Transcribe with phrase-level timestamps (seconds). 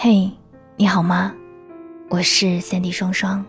[0.00, 0.30] 嘿，
[0.76, 1.34] 你好吗？
[2.08, 3.44] 我是三 D 双双，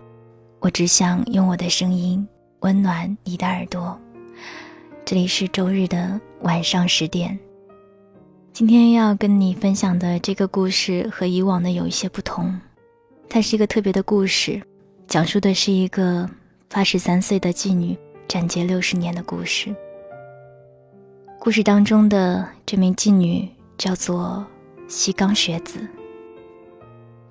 [0.58, 2.28] 我只想用我的声音
[2.62, 3.96] 温暖你的耳朵。
[5.06, 7.38] 这里是周日的晚上十点。
[8.52, 12.59] 今天要跟你分享的这个故事和以往的有一些不同，
[13.30, 14.59] 它是一个特别的故事，
[15.05, 16.27] 讲述的是一个
[16.68, 17.95] 八十三岁的妓女
[18.27, 19.72] 斩劫六十年的故事。
[21.38, 24.44] 故事当中的这名妓女叫做
[24.88, 25.88] 西冈雪子。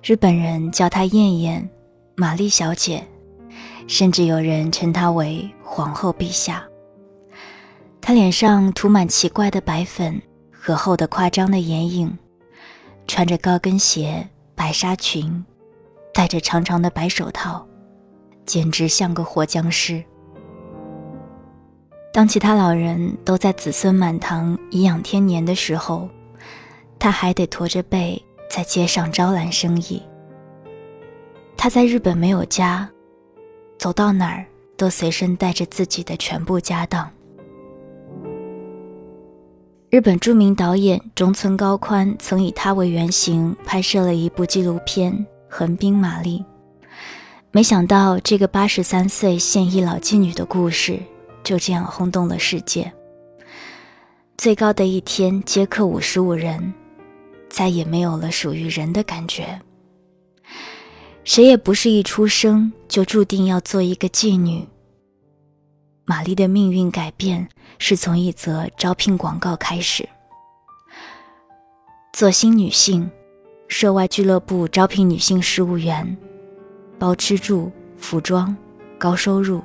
[0.01, 1.69] 日本人叫她燕燕，
[2.15, 3.05] 玛丽小姐，
[3.85, 6.63] 甚至有人称她为皇后陛下。
[7.99, 10.19] 她脸上涂满奇怪的白粉
[10.51, 12.17] 和厚的夸张的眼影，
[13.07, 14.25] 穿着高跟鞋、
[14.55, 15.45] 白纱裙，
[16.13, 17.67] 戴着长长的白手套，
[18.45, 20.01] 简直像个活僵尸。
[22.13, 26.09] 当其他老人都在子孙满堂、颐养天年的时候，
[26.97, 28.19] 她还得驼着背。
[28.49, 30.01] 在街上招揽生意。
[31.55, 32.89] 他在日本没有家，
[33.77, 37.09] 走到哪儿都随身带着自己的全部家当。
[39.89, 45.11] 日本著名导演中村高宽曾以他为原型拍摄了一部纪录片
[45.49, 46.45] 《横滨玛丽》，
[47.51, 50.99] 没想到这个八十三岁现役老妓女的故事
[51.43, 52.91] 就这样轰动了世界。
[54.37, 56.73] 最高的一天接客五十五人。
[57.49, 59.59] 再也没有了属于人的感觉。
[61.23, 64.67] 谁也不是一出生就注定要做一个妓女。
[66.05, 67.47] 玛丽的命运改变
[67.77, 70.07] 是从一则招聘广告开始。
[72.13, 73.09] 做新女性，
[73.67, 76.17] 涉外俱乐部招聘女性事务员，
[76.97, 78.55] 包吃住、服装，
[78.97, 79.63] 高收入，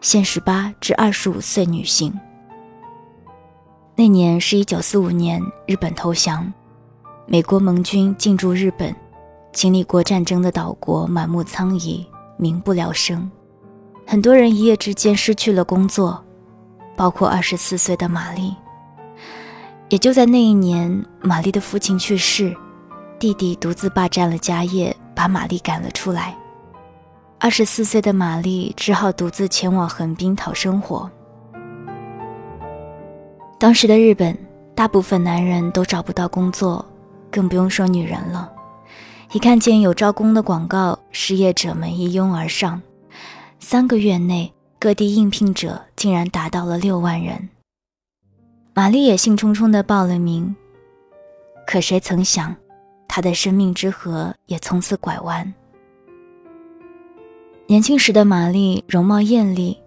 [0.00, 2.12] 限十八至二十五岁女性。
[3.96, 6.52] 那年是一九四五年，日本投降。
[7.24, 8.94] 美国盟军进驻日本，
[9.52, 12.04] 经历过战争的岛国满目苍夷，
[12.36, 13.30] 民不聊生。
[14.04, 16.22] 很多人一夜之间失去了工作，
[16.96, 18.54] 包括二十四岁的玛丽。
[19.88, 22.54] 也就在那一年，玛丽的父亲去世，
[23.20, 26.36] 弟弟独自霸占了家业，把玛丽赶了出来。
[27.38, 31.10] 二十四岁的玛丽只好独自前往横滨讨生活。
[33.58, 34.36] 当时的日本，
[34.74, 36.84] 大部分男人都找不到工作。
[37.32, 38.52] 更不用说女人了，
[39.32, 42.80] 一看见有招工的广告，失业者们一拥而上。
[43.58, 47.48] 三个月内，各地应聘者竟然达到了六万人。
[48.74, 50.54] 玛丽也兴冲冲地报了名，
[51.66, 52.54] 可谁曾想，
[53.08, 55.52] 她的生命之河也从此拐弯。
[57.66, 59.78] 年轻时的玛丽容貌艳丽，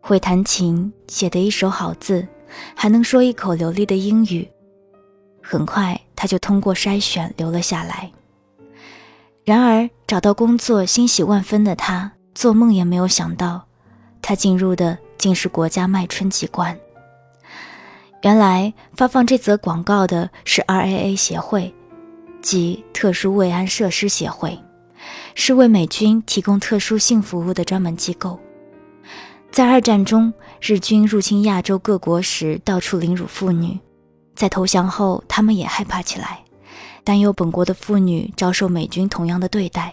[0.00, 2.26] 会弹琴，写得一手好字，
[2.74, 4.48] 还能说一口流利的英语。
[5.50, 5.98] 很快。
[6.14, 8.10] 他就通过筛选留了下来。
[9.44, 13.64] 然而找到工作欣喜万分的他，做梦也没有想到，
[14.20, 16.76] 他进入的竟是国家卖春机关。
[18.22, 21.72] 原来发放这则广告的是 RAA 协会，
[22.42, 24.58] 即特殊慰安设施协会，
[25.36, 28.40] 是为美军提供特殊性服务的专门机构。
[29.52, 33.78] 在二战中，日军入侵亚洲各国时，到处凌辱妇女。
[34.38, 36.38] 在投降后，他们也害怕起来，
[37.02, 39.92] 担忧本国的妇女遭受美军同样的对待。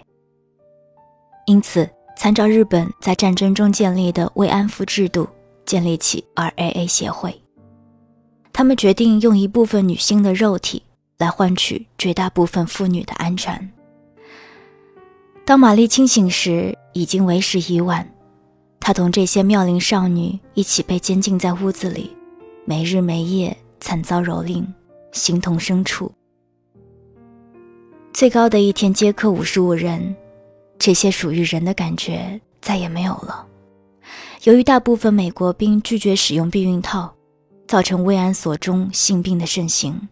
[1.48, 5.28] 因此，参照日本在战争中建立的慰安妇制度，
[5.66, 7.36] 建立起 RAA 协会。
[8.54, 10.84] 他们决定用一部分女性的肉体
[11.18, 13.72] 来换取绝大部分妇女的安全。
[15.44, 18.08] 当玛丽清醒时，已经为时已晚。
[18.80, 22.16] 她同这些妙龄少女一起被监禁在屋子里，
[22.64, 23.58] 没日没夜。
[23.80, 24.66] 惨遭蹂躏，
[25.12, 26.12] 形同牲畜。
[28.14, 30.16] 最高的一天接客五十五人，
[30.80, 33.46] 这些属于人的感觉再也没有了。
[34.44, 37.14] 由于大部分美国兵拒绝使用避孕套，
[37.68, 40.08] 造成慰安所中性病的盛行。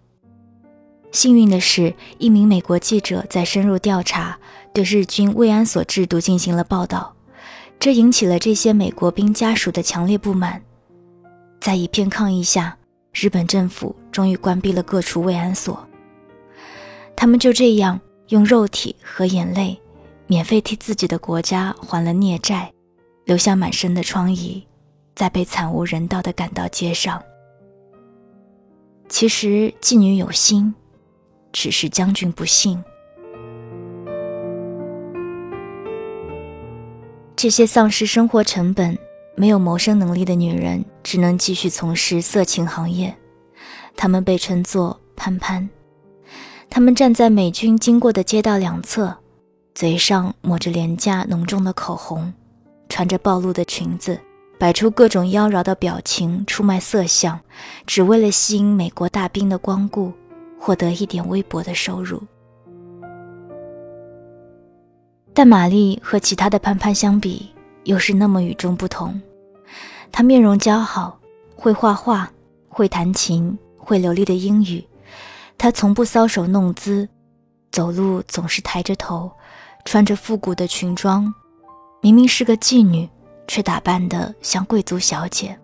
[1.11, 4.37] 幸运的是，一名美国记者在深入调查，
[4.73, 7.15] 对日军慰安所制度进行了报道，
[7.79, 10.61] 这引起了这些美国兵家属的强烈不满。
[11.61, 12.77] 在一片抗议下。
[13.13, 15.87] 日本政府终于关闭了各处慰安所，
[17.15, 17.99] 他们就这样
[18.29, 19.79] 用肉体和眼泪，
[20.25, 22.73] 免费替自己的国家还了孽债，
[23.25, 24.63] 留下满身的疮痍，
[25.15, 27.21] 再被惨无人道地赶到街上。
[29.07, 30.73] 其实妓女有心，
[31.51, 32.83] 只是将军不信。
[37.35, 38.97] 这些丧失生活成本。
[39.35, 43.15] 没有谋生能力的女人只能继续从事色情行业，
[43.95, 45.67] 她们被称作“潘潘”。
[46.69, 49.15] 他们站在美军经过的街道两侧，
[49.75, 52.33] 嘴上抹着廉价浓重的口红，
[52.89, 54.19] 穿着暴露的裙子，
[54.57, 57.39] 摆出各种妖娆的表情，出卖色相，
[57.85, 60.11] 只为了吸引美国大兵的光顾，
[60.59, 62.21] 获得一点微薄的收入。
[65.31, 67.52] 但玛丽和其他的潘潘相比，
[67.83, 69.21] 又是那么与众不同。
[70.11, 71.19] 她面容姣好，
[71.55, 72.31] 会画画，
[72.69, 74.85] 会弹琴，会流利的英语。
[75.57, 77.07] 她从不搔首弄姿，
[77.71, 79.31] 走路总是抬着头，
[79.85, 81.33] 穿着复古的裙装，
[82.01, 83.09] 明明是个妓女，
[83.47, 85.57] 却打扮得像贵族小姐。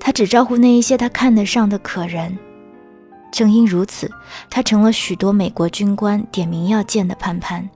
[0.00, 2.36] 她只招呼那一些她看得上的可人，
[3.30, 4.10] 正因如此，
[4.50, 7.68] 她成了许多美国军官点名要见的潘潘。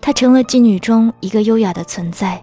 [0.00, 2.42] 她成了妓女中一个优雅的存在，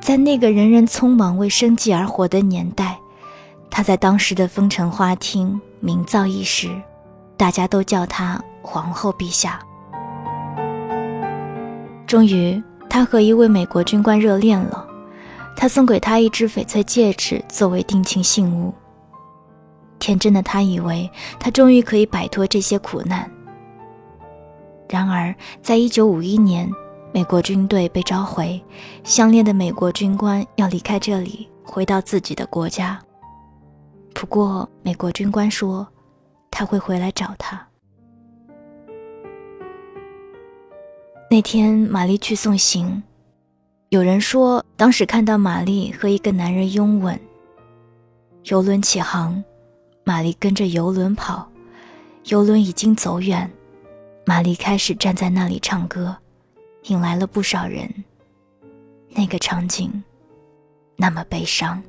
[0.00, 2.98] 在那个人人匆忙为生计而活的年代，
[3.70, 5.60] 她在当时的风尘花厅。
[5.80, 6.68] 名噪一时，
[7.36, 9.60] 大家都叫她皇后陛下。
[12.04, 14.84] 终于，她和一位美国军官热恋了，
[15.54, 18.74] 他送给她一只翡翠戒指作为定情信物。
[20.00, 21.08] 天真的她以为，
[21.38, 23.30] 她终于可以摆脱这些苦难。
[24.88, 26.70] 然而，在一九五一年，
[27.12, 28.60] 美国军队被召回，
[29.04, 32.98] 相恋的美国军官要离开这里，回到自己的国家。
[34.14, 35.86] 不过，美国军官说，
[36.50, 37.64] 他会回来找他。
[41.30, 43.02] 那天，玛丽去送行，
[43.90, 47.18] 有人说，当时看到玛丽和一个男人拥吻。
[48.44, 49.44] 游轮起航，
[50.04, 51.46] 玛丽跟着游轮跑，
[52.24, 53.50] 游轮已经走远，
[54.28, 56.14] 玛丽开始站在那里唱歌，
[56.82, 57.88] 引来了不少人。
[59.08, 59.90] 那个场景，
[60.96, 61.82] 那么悲伤。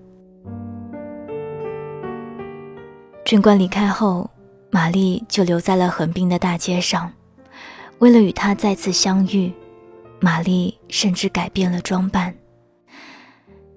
[3.26, 4.30] 军官离开后，
[4.72, 7.12] 玛丽就留在了横滨的大街上。
[7.98, 9.52] 为了与他再次相遇，
[10.22, 12.34] 玛丽甚至改变了装扮。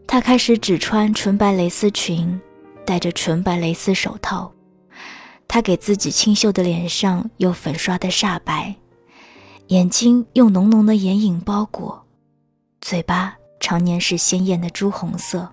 [0.06, 2.41] 她开始只穿纯白蕾丝裙，
[2.87, 4.53] 戴着纯白蕾丝手套。
[5.52, 8.75] 他给自己清秀的脸上有粉刷的煞白，
[9.66, 12.02] 眼睛用浓浓的眼影包裹，
[12.81, 15.46] 嘴巴常年是鲜艳的朱红色，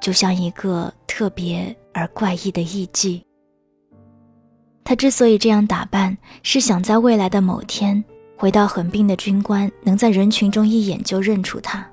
[0.00, 1.76] 就像一个特别。
[1.92, 3.20] 而怪异的艺妓。
[4.84, 8.04] 他之所以这样打扮，是想在未来的某天，
[8.36, 11.84] 回到横滨的军官能在人群中一眼就认出他。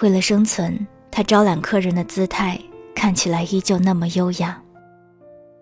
[0.00, 2.56] 为了生存，他招揽客人的姿态
[2.94, 4.62] 看起来依旧那么优雅，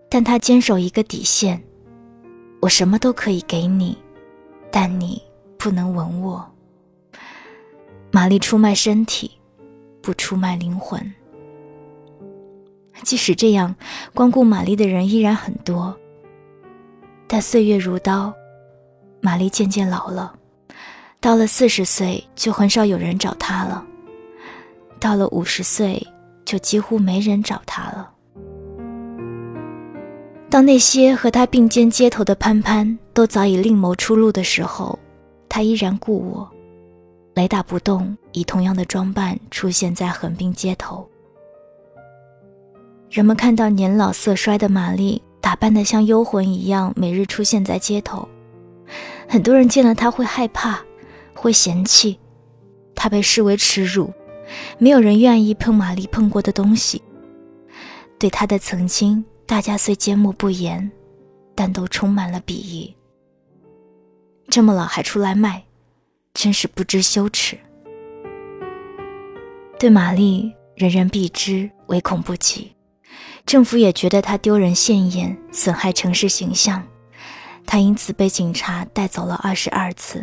[0.08, 1.62] 但他坚守一个底线：
[2.60, 3.96] 我什么都可以给你，
[4.70, 5.22] 但你
[5.58, 6.44] 不能吻我。
[8.10, 9.30] 玛丽出卖身体，
[10.00, 11.00] 不出卖灵魂。
[13.02, 13.74] 即使这样，
[14.14, 15.94] 光顾玛丽的人依然很多。
[17.26, 18.32] 但岁月如刀，
[19.20, 20.34] 玛丽渐渐老了。
[21.20, 23.84] 到了四十岁，就很少有人找她了；
[24.98, 26.04] 到了五十岁，
[26.44, 28.10] 就几乎没人找她了。
[30.50, 34.98] 当那些和他并肩街头的潘潘都早已另谋出路的时候，
[35.48, 36.50] 他依然故我，
[37.34, 41.06] 雷打不动，以同样的装扮出现在横滨街头。
[43.10, 48.26] 人们看到年老色衰的玛丽打扮得像幽魂一样，每日出现在街头。
[49.28, 50.80] 很多人见了她会害怕，
[51.34, 52.18] 会嫌弃，
[52.94, 54.10] 她被视为耻辱。
[54.78, 57.02] 没有人愿意碰玛丽碰过的东西。
[58.18, 60.90] 对她的曾经，大家虽缄默不言，
[61.54, 62.94] 但都充满了鄙夷。
[64.50, 65.64] 这么老还出来卖，
[66.34, 67.56] 真是不知羞耻。
[69.78, 72.70] 对玛丽，人人避之，唯恐不及。
[73.46, 76.86] 政府也觉得她丢人现眼，损害城市形象，
[77.64, 80.22] 她因此被警察带走了二十二次。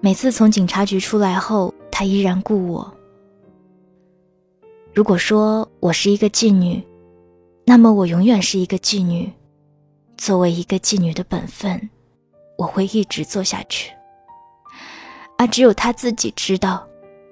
[0.00, 2.94] 每次从警察局出来后，她依然故我。
[4.94, 6.80] 如果说我是一个妓女，
[7.68, 9.28] 那么我永远是一个妓女。
[10.16, 11.90] 作为一个妓女的本分，
[12.56, 13.92] 我会一直做下去。
[15.36, 16.86] 而只有他自己知道，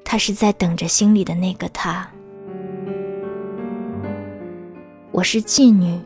[0.05, 2.07] 他是在等着心里的那个他。
[5.13, 5.99] 我是妓女，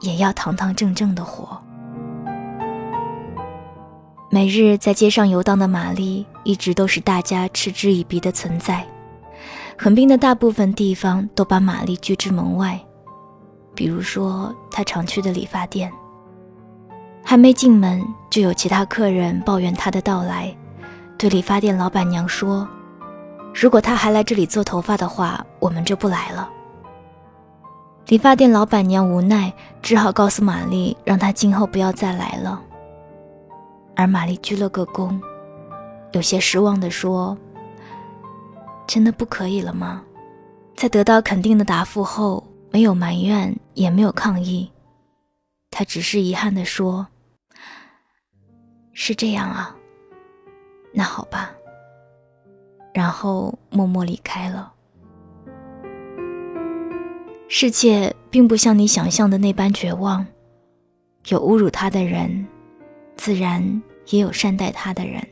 [0.00, 1.60] 也要堂堂正正的活。
[4.30, 8.84] 每日在街上游荡的玛丽，一直都是大家嗤之以鼻的存在。
[9.78, 12.80] 横滨的大部分地方都把玛丽拒之门外，
[13.82, 15.92] 比如说他常去的理发店。
[17.24, 20.56] 还没进门，就有其他客人抱怨他的到来，
[21.18, 22.68] 对理发店老板娘说
[23.52, 26.48] ：“如果他还来这里做头发的话，我们就不来了。”
[28.06, 32.62] 理发店老板娘无奈，只好告诉玛丽，让她今后不要再来了。
[33.96, 35.20] 而玛丽鞠了个躬，
[36.12, 37.36] 有些失望地说
[38.86, 40.02] ：“真的不可以了吗？”
[40.76, 44.70] 在得到肯定的答复后，没有埋怨，也没有抗议，
[45.70, 47.06] 他只是遗憾地说
[48.92, 49.76] ：“是这样啊，
[50.92, 51.52] 那好吧。”
[52.92, 54.72] 然后默默离开了。
[57.48, 60.26] 世界并不像你想象的那般绝望，
[61.28, 62.46] 有侮辱他的人，
[63.16, 65.26] 自然也有善待他的人。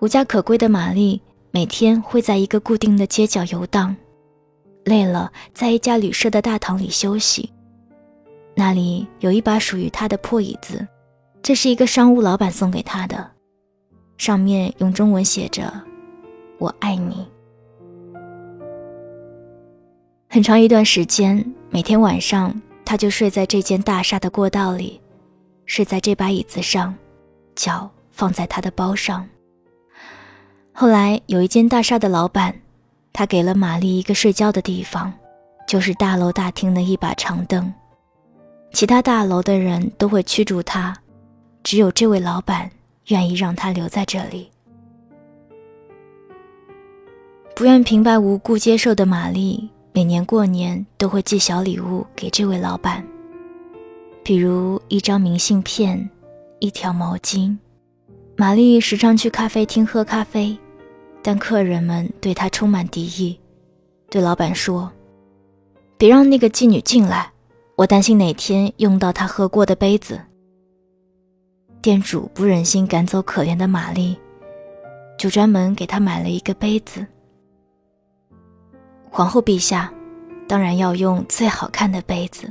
[0.00, 3.96] 无家可归的玛丽每天会在一个固定的街角游荡，
[4.86, 7.52] 累了在一家旅社的大堂里休息。
[8.54, 10.86] 那里有一把属于他的破椅子，
[11.42, 13.32] 这是一个商务老板送给他的，
[14.16, 15.72] 上面用中文写着
[16.58, 17.26] “我爱你”。
[20.30, 25.00] 很长一段时间，每天晚上，他就睡在这间大厦的过道里，
[25.64, 26.94] 睡在这把椅子上，
[27.56, 29.28] 脚放在他的包上。
[30.72, 32.54] 后来有一间大厦的老板，
[33.16, 35.10] 他给了玛丽一个睡觉的地方，
[35.66, 37.72] 就是大楼大厅的一把长凳。
[38.74, 40.94] 其他大楼的人都会驱逐他，
[41.62, 42.70] 只有这位老板
[43.06, 44.50] 愿意让他留在这里。
[47.54, 49.66] 不愿平白无故接受的玛丽。
[49.94, 53.02] 每年过年都会寄小礼物给这位老板，
[54.22, 56.10] 比如一张明信片、
[56.58, 57.56] 一条毛巾。
[58.36, 60.54] 玛丽时常去咖啡厅喝咖啡，
[61.26, 63.36] 但客人们对她充满敌意，
[64.08, 64.88] 对老板说
[65.98, 67.28] ：“别让那个妓女进来，
[67.74, 70.20] 我担心哪天用到她喝过的杯子。”
[71.82, 74.16] 店主不忍心赶走可怜的玛丽，
[75.18, 77.04] 就专门给她买了一个杯子。
[79.10, 79.92] 皇后陛下，
[80.46, 82.48] 当然要用最好看的杯子。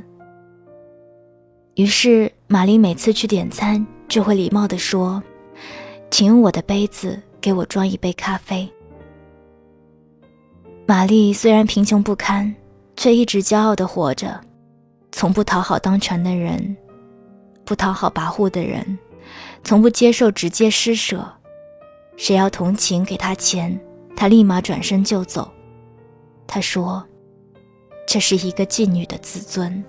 [1.76, 5.22] 于是玛丽每次去点餐，就会礼貌地说
[6.12, 8.68] ：“请用我的杯子给我装一杯咖啡。”
[10.84, 12.52] 玛丽虽然贫穷不堪，
[12.96, 14.40] 却一直骄傲地活着，
[15.12, 16.76] 从不讨好当权的人，
[17.64, 18.98] 不讨好跋扈的人，
[19.62, 21.24] 从不接受直接施舍。
[22.16, 23.80] 谁要同情给他钱，
[24.16, 25.48] 他立马转身就走。
[26.48, 27.06] 他说
[28.08, 29.84] ：“这是一个妓女的自尊，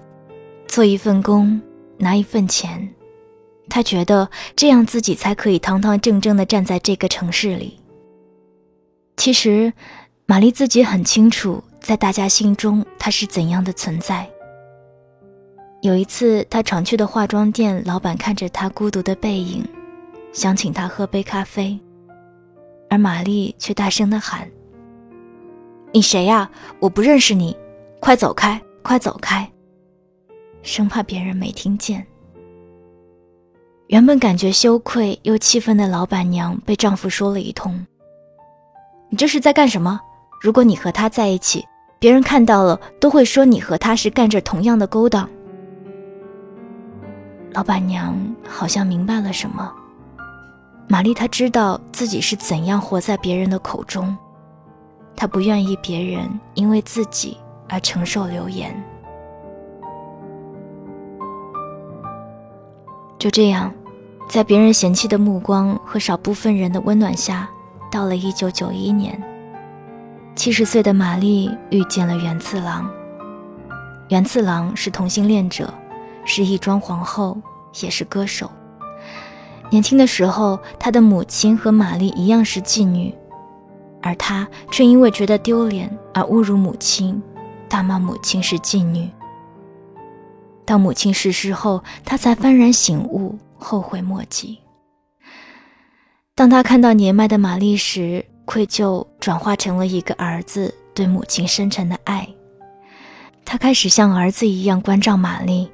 [0.68, 1.60] 做一份工，
[1.98, 2.88] 拿一份钱。
[3.70, 7.80] 他觉得这样自己才可以堂堂正正地站在这个城市里。
[9.18, 9.74] 其实，
[10.26, 14.30] 玛丽自己很清楚，在大家心中她是怎样的存在。
[15.82, 19.64] 有一次，她常去的化妆店老板看着她孤独的背影，
[20.34, 21.80] 想请她喝杯咖啡，
[22.90, 24.50] 而玛丽却大声地喊。”
[25.94, 26.50] 你谁呀？
[26.80, 27.56] 我不认识你，
[28.00, 29.50] 快走开，快走开！
[30.62, 32.06] 生怕别人没听见。
[33.88, 37.86] 原本感觉羞愧又气愤的老板娘被丈夫说了一通
[39.10, 39.98] ：“你这是在干什么？
[40.41, 41.65] 如果你和他在一起，
[41.98, 45.29] 别人看到了都会说你和他是干着同样的勾当。”
[47.53, 48.13] 老板娘
[48.46, 49.72] 好像明白了什么。
[50.89, 54.15] 玛丽她知道自己是怎样活在别人的口中。
[55.15, 57.38] 她不愿意别人因为自己
[57.70, 58.75] 而承受流言。
[63.28, 63.74] 就这样，
[64.30, 67.50] 在别人嫌弃的目光和少部分人的温暖下，
[67.92, 69.22] 到了一九九一年，
[70.34, 72.90] 七十岁的玛丽遇见了元次郎。
[74.08, 75.74] 元次郎是同性恋者，
[76.24, 77.38] 是义庄皇后，
[77.82, 78.50] 也是歌手。
[79.70, 83.14] 年轻的时候，他的母亲和玛丽一样是妓女。
[84.02, 87.22] 而他却因为觉得丢脸而侮辱母亲，
[87.68, 89.10] 大骂母亲是妓女。
[90.68, 94.60] 当母亲逝世后，他才幡然醒悟，后悔莫及。
[96.36, 102.28] 当他看到年迈的玛丽时，愧疚转化成了一个儿子对母亲深沉的爱。
[103.46, 105.72] 他开始像儿子一样关照玛丽，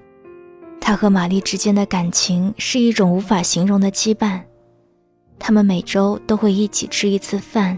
[0.80, 4.40] 他和玛丽之间的感情是一种无法形容的羁绊。
[5.40, 7.78] 他们每周都会一起吃一次饭。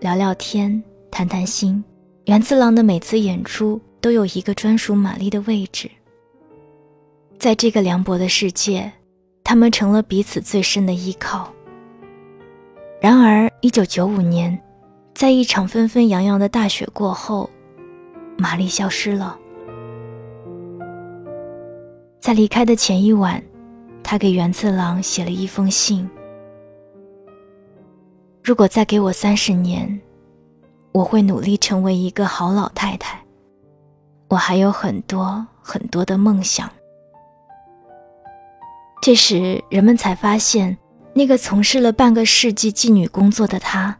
[0.00, 1.84] 聊聊天，谈谈心。
[2.24, 5.90] 元次郎的每次演出都有一个专属玛丽的位置。
[7.38, 8.90] 在这个凉薄的世界，
[9.44, 11.52] 他们成了彼此最深的依靠。
[13.00, 14.58] 然而，一九九五年，
[15.14, 17.48] 在一场纷纷扬扬的大雪过后，
[18.38, 19.38] 玛丽消失了。
[22.18, 23.40] 在离开的前一晚，
[24.02, 26.08] 他给元次郎写了一封信。
[28.42, 30.00] 如果再给我三十年，
[30.92, 33.20] 我会努力成为一个好老太太。
[34.28, 36.68] 我还有很多很多的梦想。
[39.00, 40.76] 这时，人们才发现，
[41.14, 43.96] 那个从事了半个世纪妓女工作的她，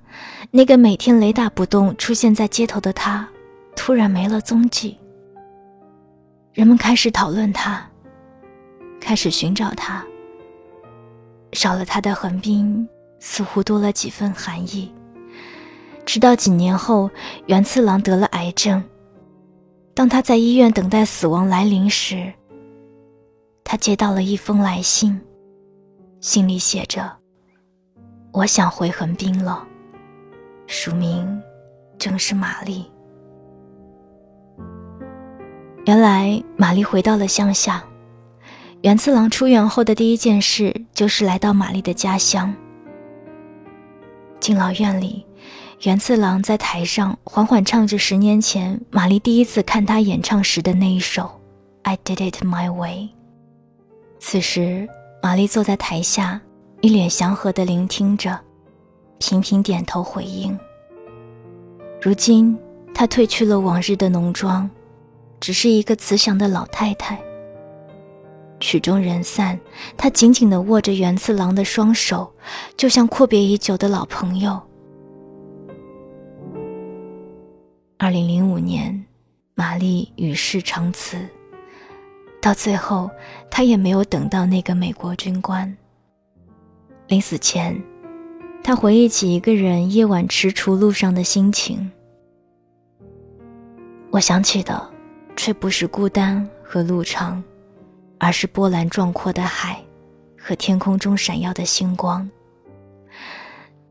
[0.51, 3.29] 那个每天雷打不动出现在街头的她，
[3.77, 4.99] 突然没了踪迹。
[6.53, 7.89] 人们开始讨论她，
[9.01, 10.05] 开始寻找她。
[11.53, 12.89] 少了她的横滨，
[13.21, 14.93] 似乎多了几分寒意。
[16.05, 17.09] 直到几年后，
[17.47, 18.83] 原次郎得了癌症。
[19.95, 22.33] 当他在医院等待死亡来临时，
[23.69, 25.21] 他接到了一封来信，
[26.21, 27.13] 信里写着
[28.33, 29.67] ：“我想回横滨了。”
[30.69, 31.43] 署名
[31.99, 32.89] 正是玛丽。
[35.85, 37.83] 原来玛丽回到了乡下。
[38.83, 42.55] 原次郎出院后的第一件事就是来到玛丽的家乡。
[44.39, 45.27] 敬老院里，
[45.83, 51.23] 原次郎在台上缓缓唱着十年前玛丽第一次看他演唱时的那一首
[51.83, 53.09] 《I Did It My Way》。
[54.29, 54.89] 此时，
[55.23, 56.41] 玛丽坐在台下，
[56.81, 58.37] 一脸祥和地聆听着，
[59.21, 60.59] 频频点头回应。
[62.03, 62.59] 如今，
[62.93, 64.69] 她褪去了往日的浓妆，
[65.39, 67.17] 只是一个慈祥的老太太。
[68.59, 69.57] 曲终人散，
[69.97, 72.29] 她紧紧地握着原次郎的双手，
[72.77, 74.61] 就像阔别已久的老朋友。
[77.97, 79.07] 二零零五年，
[79.55, 81.17] 玛丽与世长辞。
[82.47, 83.11] 到最后，
[83.51, 85.77] 他也没有等到那个美国军官。
[87.09, 87.77] 临死前，
[88.63, 91.91] 他回忆起一个人夜晚踟蹰路上的心情。
[94.13, 94.89] 我想起的，
[95.35, 97.43] 却不是孤单和路长，
[98.21, 99.83] 而是波澜壮阔的海，
[100.39, 102.31] 和天空中闪耀的星光。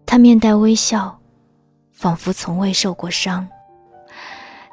[0.06, 1.20] 他面带微笑，
[1.92, 3.46] 仿佛从未受过伤。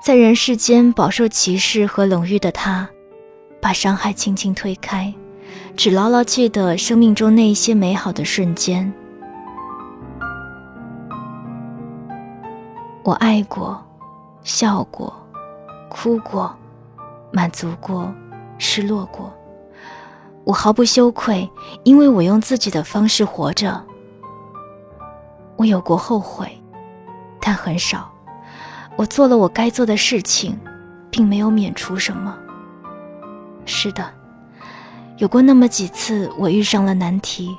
[0.05, 2.89] 在人世间饱受歧视和冷遇的他。
[3.63, 5.15] 把伤害轻轻推开，
[5.77, 8.93] 只牢牢记得生命中那一些美好的瞬间。
[13.05, 13.81] 我爱过，
[14.43, 15.15] 笑过，
[15.89, 16.53] 哭过，
[17.31, 18.13] 满足过，
[18.59, 19.33] 失落过。
[20.43, 21.49] 我毫不羞愧，
[21.85, 23.81] 因为我用自己的方式活着。
[25.55, 26.51] 我有过后悔，
[27.41, 28.11] 但很少。
[28.97, 30.59] 我做了我该做的事情，
[31.13, 32.37] 并没有免除什么。
[33.65, 34.05] 是的，
[35.19, 37.57] 有过那么几次，我遇上了难题，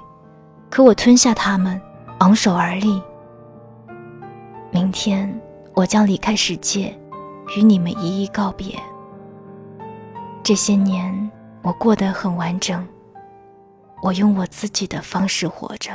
[0.70, 1.82] 可我吞下它们，
[2.20, 3.02] 昂首而立。
[4.72, 5.34] 明天，
[5.74, 6.98] 我将离开世界，
[7.56, 8.78] 与你们一一告别。
[10.44, 12.86] 这些年，我过得很完整，
[14.02, 15.92] 我用我自己的方式活着。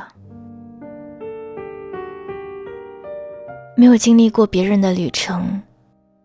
[3.76, 5.62] 没有经历过别人的旅程，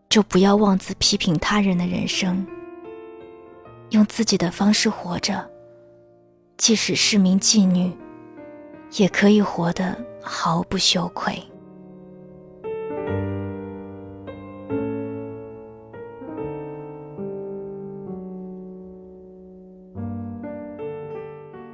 [0.10, 2.46] 就不要妄自批评他人的人生。
[3.94, 5.48] 用自己的方式活着，
[6.58, 7.92] 即使是名妓女，
[8.98, 11.38] 也可以活得毫不羞愧。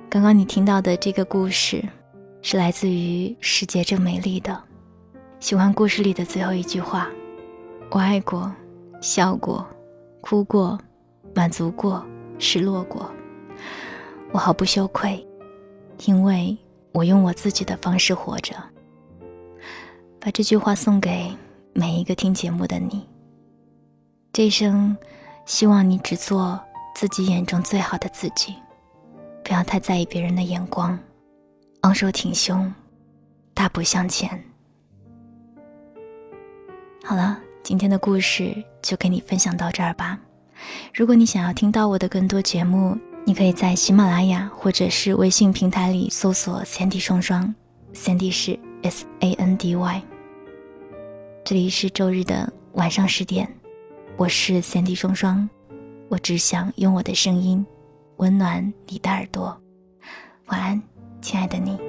[0.09, 1.81] 刚刚你听到的这个故事，
[2.41, 4.61] 是来自于《世界正美丽》的。
[5.39, 7.07] 喜欢故事里的最后一句话
[7.91, 8.51] ：“我爱过，
[8.99, 9.65] 笑过，
[10.19, 10.77] 哭过。”
[11.33, 12.05] 满足过，
[12.37, 13.09] 失落过，
[14.31, 15.25] 我毫不羞愧，
[16.05, 16.57] 因为
[16.91, 18.55] 我用我自己的方式活着。
[20.19, 21.31] 把这句话送给
[21.73, 23.07] 每一个听节目的你。
[24.33, 24.95] 这一生，
[25.45, 26.59] 希望你只做
[26.93, 28.53] 自己眼中最好的自己，
[29.43, 30.97] 不要太在意别人的眼光，
[31.81, 32.73] 昂首挺胸，
[33.53, 34.43] 大步向前。
[37.03, 40.19] 好了，今天的故事就给你分享到这儿吧。
[40.93, 47.53] 如果你想要听到我的更多节目，你可以在喜马拉雅或者是微信平台里搜索 “Sandy 双双
[47.93, 50.01] ”，Sandy 是 S A N D Y。
[51.45, 53.47] 这里是周日的晚上十点，
[54.17, 55.49] 我是 Sandy 双双，
[56.07, 57.65] 我只想用我的声音
[58.17, 59.59] 温暖你的耳朵。
[60.47, 60.81] 晚安，
[61.21, 61.88] 亲爱的你。